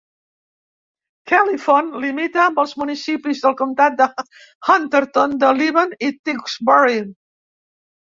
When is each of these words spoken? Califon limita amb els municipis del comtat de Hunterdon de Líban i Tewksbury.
Califon 1.31 1.91
limita 2.05 2.39
amb 2.43 2.61
els 2.63 2.73
municipis 2.83 3.41
del 3.43 3.55
comtat 3.59 3.99
de 3.99 4.07
Hunterdon 4.77 5.37
de 5.45 5.53
Líban 5.59 5.93
i 6.09 6.11
Tewksbury. 6.31 6.97